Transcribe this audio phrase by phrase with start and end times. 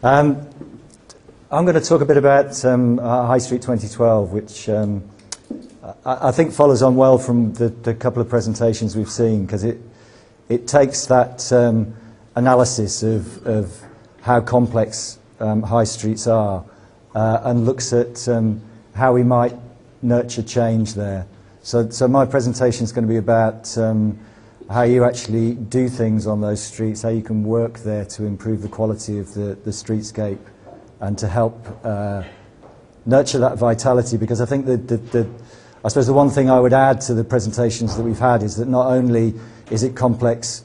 [0.00, 0.48] Um,
[1.50, 5.02] I'm going to talk a bit about um, uh, High Street 2012, which um,
[6.06, 9.64] I, I, think follows on well from the, the couple of presentations we've seen because
[9.64, 9.78] it,
[10.48, 11.96] it takes that um,
[12.36, 13.76] analysis of, of
[14.20, 16.64] how complex um, high streets are
[17.16, 18.62] uh, and looks at um,
[18.94, 19.56] how we might
[20.00, 21.26] nurture change there.
[21.64, 24.16] So, so my presentation is going to be about um,
[24.70, 28.60] how you actually do things on those streets, how you can work there to improve
[28.60, 30.38] the quality of the, the streetscape
[31.00, 32.22] and to help uh,
[33.06, 35.28] nurture that vitality because I think that the, the,
[35.84, 38.56] I suppose the one thing I would add to the presentations that we've had is
[38.56, 39.34] that not only
[39.70, 40.64] is it complex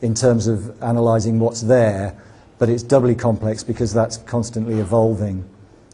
[0.00, 2.16] in terms of analysing what's there,
[2.58, 5.48] but it's doubly complex because that's constantly evolving.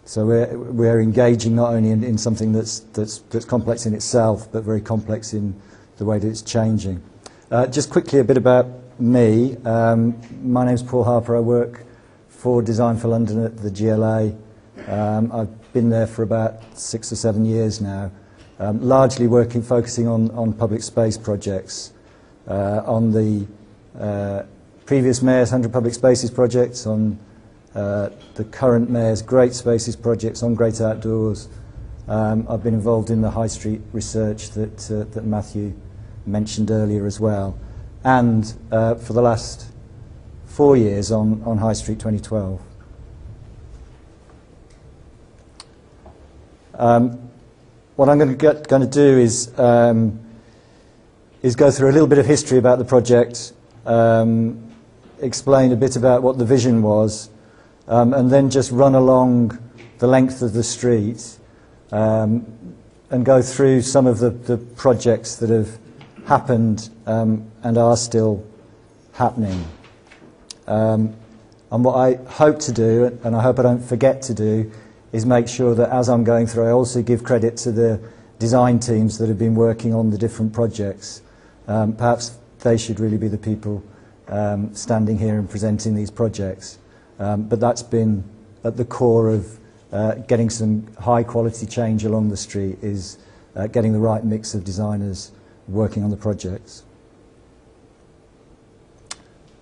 [0.05, 4.53] So we're, we're engaging not only in, in something that's, that's, that's complex in itself,
[4.53, 5.59] but very complex in
[5.97, 7.03] the way that it's changing.
[7.49, 8.67] Uh, just quickly a bit about
[8.99, 9.57] me.
[9.65, 11.37] Um, my name's Paul Harper.
[11.37, 11.85] I work
[12.29, 14.35] for Design for London at the GLA.
[14.89, 18.11] Um, I've been there for about six or seven years now,
[18.59, 21.93] um, largely working, focusing on, on public space projects,
[22.49, 23.47] uh, on the
[23.97, 24.43] uh,
[24.85, 27.17] previous mayor's 100 public spaces projects, on
[27.77, 31.49] uh, the current mayor's Great Spaces projects, on Great Outdoors.
[32.09, 35.75] Um, I've been involved in the high street research that, uh, that Matthew
[36.27, 37.59] mentioned earlier as well,
[38.05, 39.67] and uh, for the last
[40.47, 42.61] four years on, on High Street 2012.
[46.79, 47.31] Um,
[47.97, 50.21] what I'm going to, do is, um,
[51.43, 53.53] is go through a little bit of history about the project,
[53.87, 54.71] um,
[55.21, 57.31] explain a bit about what the vision was,
[57.89, 59.59] um, and then just run along
[59.99, 61.39] the length of the street
[61.93, 62.47] um,
[63.11, 65.79] and go through some of the, the projects that have
[66.27, 68.45] happened um, and are still
[69.13, 69.65] happening.
[70.67, 71.15] Um,
[71.71, 74.71] and what I hope to do, and I hope I don't forget to do,
[75.13, 78.01] is make sure that as I'm going through, I also give credit to the
[78.39, 81.23] design teams that have been working on the different projects.
[81.69, 83.83] Um, perhaps they should really be the people
[84.29, 86.79] um, standing here and presenting these projects.
[87.19, 88.25] Um, but that's been
[88.65, 89.59] at the core of
[89.93, 93.19] uh, getting some high quality change along the street is
[93.55, 95.31] uh, getting the right mix of designers
[95.69, 96.83] working on the projects.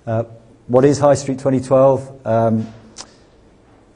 [0.06, 0.24] Uh,
[0.66, 2.26] what is High Street 2012?
[2.26, 2.72] Um,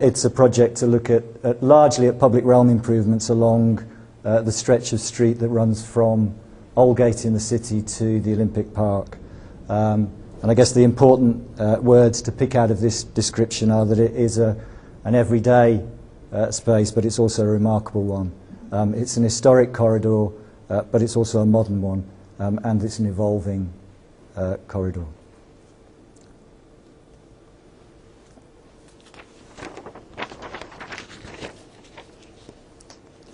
[0.00, 3.84] it's a project to look at, at, largely at public realm improvements along
[4.24, 6.34] uh, the stretch of street that runs from
[6.76, 9.18] Aldgate in the city to the Olympic Park.
[9.68, 10.10] Um,
[10.40, 13.98] and I guess the important uh, words to pick out of this description are that
[13.98, 14.56] it is a,
[15.04, 15.84] an everyday
[16.32, 18.32] uh, space, but it's also a remarkable one.
[18.70, 20.28] Um, it's an historic corridor,
[20.70, 22.04] uh, but it's also a modern one,
[22.38, 23.72] um, and it's an evolving
[24.36, 25.04] uh, corridor.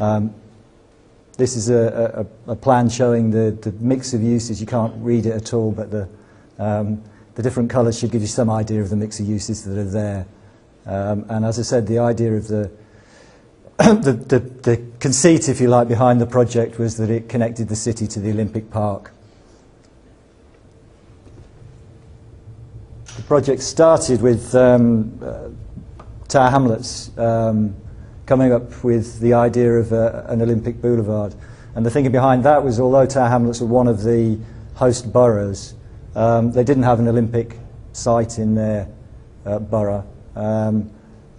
[0.01, 0.35] Um,
[1.37, 4.61] this is a, a, a, plan showing the, the mix of uses.
[4.61, 6.09] You can't read it at all, but the,
[6.59, 7.03] um,
[7.35, 9.85] the different colours should give you some idea of the mix of uses that are
[9.85, 10.27] there.
[10.87, 12.71] Um, and as I said, the idea of the,
[13.79, 17.77] the, the, the conceit, if you like, behind the project was that it connected the
[17.77, 19.13] city to the Olympic Park.
[23.17, 25.49] The project started with um, uh,
[26.29, 27.75] Tower Hamlets um,
[28.27, 31.35] coming up with the idea of uh, an Olympic boulevard.
[31.75, 34.39] And the thinking behind that was although Tower Hamlets were one of the
[34.75, 35.75] host boroughs,
[36.15, 37.59] um, they didn't have an Olympic
[37.93, 38.89] site in their
[39.45, 40.07] uh, borough.
[40.37, 40.91] Um,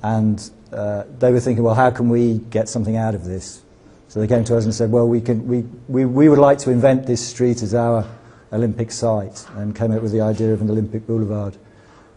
[0.03, 3.61] and uh, they were thinking, well, how can we get something out of this?
[4.09, 6.57] So they came to us and said, well, we, can, we, we, we would like
[6.59, 8.05] to invent this street as our
[8.51, 11.55] Olympic site and came up with the idea of an Olympic boulevard.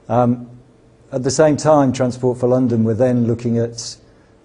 [0.09, 0.51] Um,
[1.13, 3.97] at the same time, Transport for London were then looking at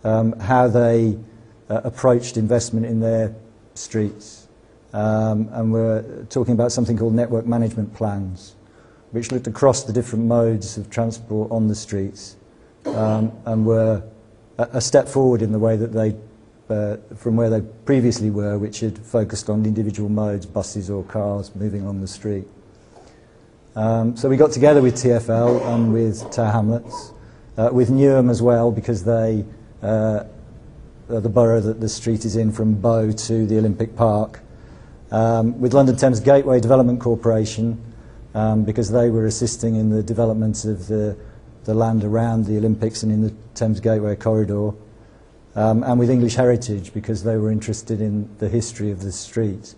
[0.03, 1.18] um, how they
[1.69, 3.35] uh, approached investment in their
[3.74, 4.47] streets.
[4.94, 8.53] Um, and we're talking about something called network management plans,
[9.09, 12.35] which looked across the different modes of transport on the streets
[12.85, 14.03] um, and were
[14.57, 16.15] a, a step forward in the way that they,
[16.69, 21.56] uh, from where they previously were, which had focused on individual modes, buses or cars
[21.56, 22.45] moving along the street.
[23.75, 27.12] Um, so we got together with TfL and with Tower Hamlets,
[27.57, 29.44] uh, with Newham as well, because they
[29.81, 30.24] uh,
[31.07, 34.41] the borough that the street is in from Bow to the Olympic Park,
[35.12, 37.81] um, with London Thames Gateway Development Corporation,
[38.33, 41.15] um, because they were assisting in the development of the,
[41.65, 44.71] the land around the Olympics and in the Thames Gateway corridor,
[45.56, 49.75] um, and with English Heritage, because they were interested in the history of the street.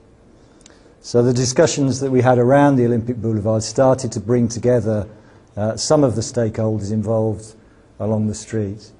[1.01, 5.07] So the discussions that we had around the Olympic Boulevard started to bring together
[5.55, 7.53] uh, some of the stakeholders involved
[7.99, 8.91] along the street.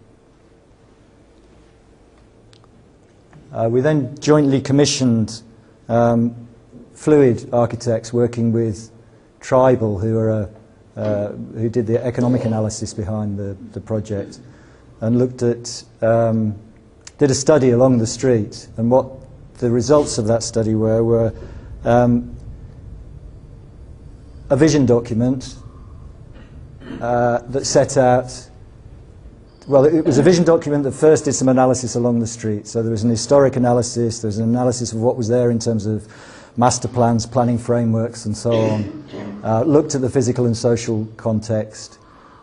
[3.52, 5.42] Uh, we then jointly commissioned
[5.88, 6.36] um,
[6.94, 8.92] Fluid Architects working with
[9.40, 10.50] Tribal, who, are a,
[10.96, 14.40] uh, who did the economic analysis behind the, the project,
[15.02, 16.56] and looked at, um,
[17.18, 18.68] did a study along the street.
[18.78, 19.10] And what
[19.58, 21.34] the results of that study were were
[21.84, 22.36] um,
[24.50, 25.56] a vision document
[27.02, 28.50] uh, that set out
[29.68, 32.68] well, it was a vision document that first did some analysis along the street.
[32.68, 35.58] So there was an historic analysis, there was an analysis of what was there in
[35.58, 36.08] terms of
[36.56, 39.08] master plans, planning frameworks, and so on.
[39.46, 42.00] Uh, looked at the physical and social context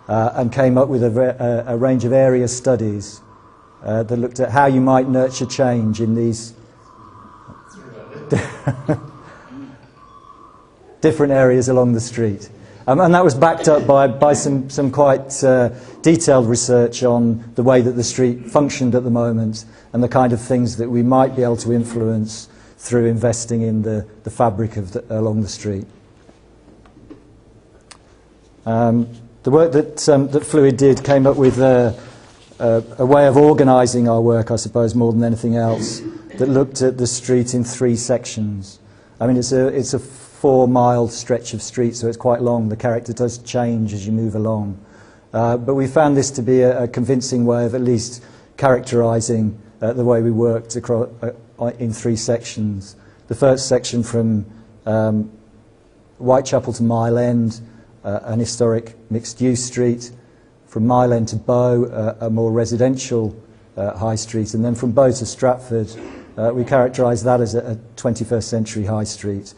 [0.07, 3.21] uh, and came up with a, a, range of area studies
[3.83, 6.55] uh, that looked at how you might nurture change in these
[11.01, 12.49] different areas along the street.
[12.87, 15.71] Um, and that was backed up by, by some, some quite uh,
[16.03, 20.33] detailed research on the way that the street functioned at the moment and the kind
[20.33, 24.77] of things that we might be able to influence through investing in the, the fabric
[24.77, 25.85] of the, along the street.
[28.65, 29.09] Um,
[29.43, 31.99] the work that, um, that Fluid did came up with a,
[32.99, 36.01] way of organising our work, I suppose, more than anything else,
[36.39, 38.79] that looked at the street in three sections.
[39.21, 42.69] I mean, it's a, it's a four mile stretch of street, so it's quite long.
[42.69, 44.79] The character does change as you move along.
[45.33, 48.23] Uh, but we found this to be a, a convincing way of at least
[48.57, 52.97] characterising uh, the way we worked across, uh, in three sections.
[53.29, 54.47] The first section from
[54.87, 55.31] um,
[56.19, 57.61] Whitechapel to Mile End,
[58.05, 60.13] uh, an historic mixed-use street.
[60.67, 63.37] From Mile End to Bow, uh, a more residential
[63.77, 64.55] uh, high street.
[64.55, 65.91] And then from Bow to Stratford,
[66.37, 69.55] uh, we characterise that as a, a 21st century high street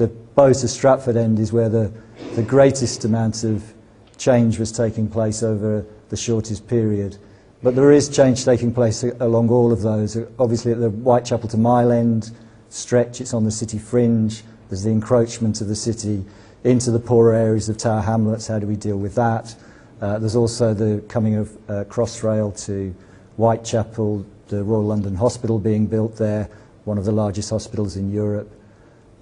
[0.00, 1.92] the Bow to Stratford end is where the,
[2.34, 3.74] the greatest amount of
[4.16, 7.18] change was taking place over the shortest period.
[7.62, 10.16] But there is change taking place along all of those.
[10.38, 12.30] Obviously, at the Whitechapel to Mile End
[12.70, 14.42] stretch, it's on the city fringe.
[14.70, 16.24] There's the encroachment of the city
[16.64, 18.46] into the poorer areas of Tower Hamlets.
[18.46, 19.54] How do we deal with that?
[20.00, 22.94] Uh, there's also the coming of uh, Crossrail to
[23.36, 26.48] Whitechapel, the Royal London Hospital being built there,
[26.84, 28.50] one of the largest hospitals in Europe.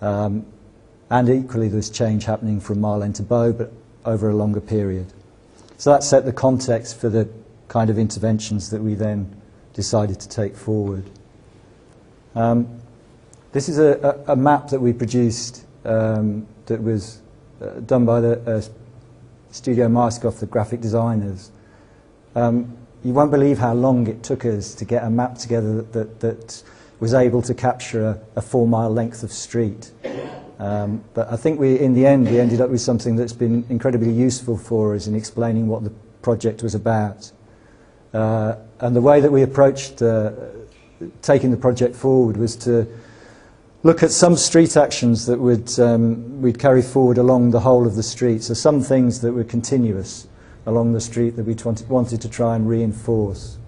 [0.00, 0.46] Um,
[1.11, 3.73] and equally there's change happening from Mile End to Bow, but
[4.05, 5.12] over a longer period.
[5.76, 7.29] So that set the context for the
[7.69, 9.40] kind of interventions that we then
[9.75, 11.08] decided to take forward.
[12.35, 12.81] Um,
[13.52, 17.20] this is a, a, a, map that we produced um, that was
[17.60, 18.62] uh, done by the uh,
[19.50, 21.50] Studio Myerscough, the graphic designers.
[22.34, 25.93] Um, you won't believe how long it took us to get a map together that,
[25.93, 26.62] that, that
[27.00, 29.93] was able to capture a, a four mile length of street.
[30.58, 33.64] Um, but I think we, in the end, we ended up with something that's been
[33.69, 35.90] incredibly useful for us in explaining what the
[36.22, 37.31] project was about.
[38.12, 40.32] Uh, and the way that we approached uh,
[41.22, 42.87] taking the project forward was to
[43.82, 47.94] look at some street actions that would, um, we'd carry forward along the whole of
[47.94, 48.42] the street.
[48.42, 50.26] So some things that were continuous
[50.66, 51.54] along the street that we
[51.88, 53.58] wanted to try and reinforce.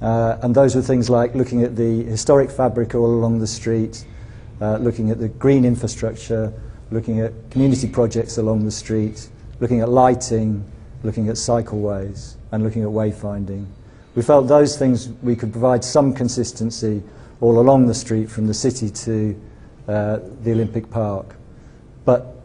[0.00, 4.04] Uh, and those were things like looking at the historic fabric all along the street,
[4.60, 6.52] uh, looking at the green infrastructure,
[6.90, 9.28] looking at community projects along the street,
[9.60, 10.64] looking at lighting,
[11.02, 13.66] looking at cycleways, and looking at wayfinding.
[14.14, 17.02] We felt those things we could provide some consistency
[17.40, 19.40] all along the street from the city to
[19.88, 21.34] uh, the Olympic Park.
[22.04, 22.36] But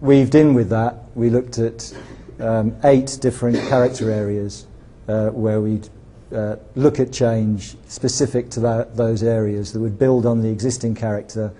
[0.00, 1.96] weaved in with that, we looked at
[2.40, 4.66] um, eight different character areas
[5.08, 5.88] uh, where we'd
[6.34, 10.94] uh, look at change specific to that, those areas that would build on the existing
[10.94, 11.52] character,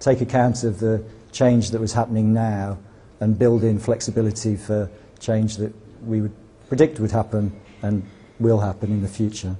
[0.00, 2.78] take account of the change that was happening now,
[3.20, 6.34] and build in flexibility for change that we would
[6.68, 7.52] predict would happen
[7.82, 8.02] and
[8.40, 9.56] will happen in the future.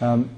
[0.00, 0.30] Um,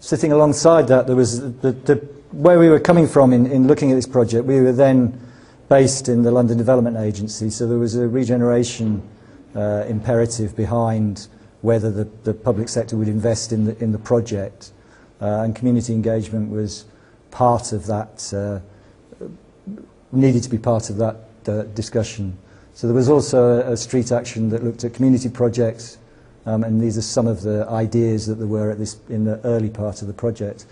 [0.00, 1.94] sitting alongside that, there was the, the,
[2.32, 5.20] where we were coming from in, in looking at this project, we were then
[5.68, 9.02] based in the London Development Agency, so there was a regeneration
[9.54, 11.28] uh, imperative behind
[11.62, 14.72] whether the, the public sector would invest in the, in the project.
[15.20, 16.84] Uh, and community engagement was
[17.30, 18.60] part of that, uh,
[20.12, 21.16] needed to be part of that
[21.48, 22.36] uh, discussion.
[22.74, 25.98] So there was also a, a street action that looked at community projects,
[26.46, 29.40] Um, and these are some of the ideas that there were at this, in the
[29.44, 30.64] early part of the project.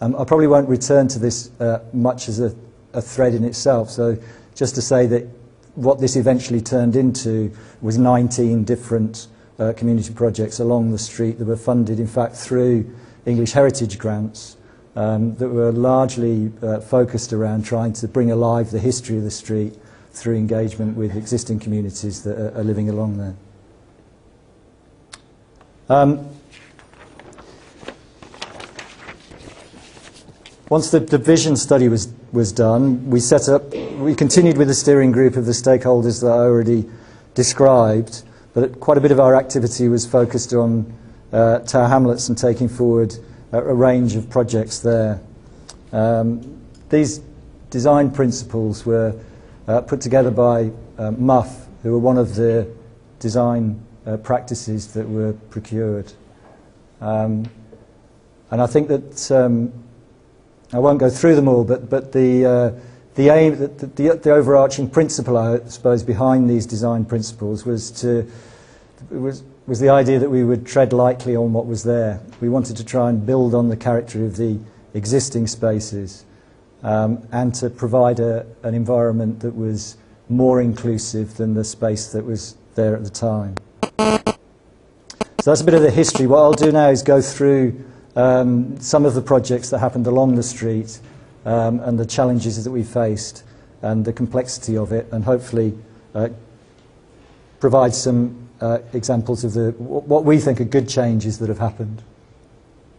[0.00, 2.54] Um, I probably won't return to this uh, much as a,
[2.92, 4.18] a thread in itself, so
[4.54, 5.26] just to say that
[5.74, 11.46] what this eventually turned into was 19 different uh, community projects along the street that
[11.46, 12.92] were funded, in fact, through
[13.24, 14.56] English Heritage Grants
[14.96, 19.30] um, that were largely uh, focused around trying to bring alive the history of the
[19.30, 19.74] street
[20.10, 23.34] through engagement with existing communities that are, are living along there.
[25.92, 26.26] Um,
[30.70, 35.12] once the, division study was, was done, we set up, we continued with the steering
[35.12, 36.88] group of the stakeholders that I already
[37.34, 38.22] described,
[38.54, 40.90] but quite a bit of our activity was focused on
[41.30, 43.14] uh, Tower Hamlets and taking forward
[43.52, 45.20] a, a range of projects there.
[45.92, 46.58] Um,
[46.88, 47.20] these
[47.68, 49.14] design principles were
[49.68, 52.66] uh, put together by uh, MUF, who were one of the
[53.18, 56.12] design uh, practices that were procured.
[57.00, 57.48] Um,
[58.50, 59.72] and I think that um,
[60.72, 62.70] I won't go through them all, but, but the, uh,
[63.14, 68.30] the aim, the, the, the overarching principle, I suppose, behind these design principles was to
[69.10, 72.20] was, was the idea that we would tread lightly on what was there.
[72.40, 74.58] We wanted to try and build on the character of the
[74.94, 76.24] existing spaces
[76.82, 79.96] um, and to provide a, an environment that was
[80.28, 83.54] more inclusive than the space that was there at the time.
[85.42, 86.28] So that's a bit of the history.
[86.28, 87.84] What I'll do now is go through
[88.14, 91.00] um, some of the projects that happened along the street
[91.44, 93.42] um, and the challenges that we faced
[93.82, 95.76] and the complexity of it and hopefully
[96.14, 96.28] uh,
[97.58, 102.04] provide some uh, examples of the, what we think are good changes that have happened.